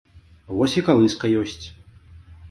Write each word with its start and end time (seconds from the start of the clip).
Вось 0.59 0.77
і 0.79 0.81
калыска 0.87 1.31
ёсць! 1.41 1.65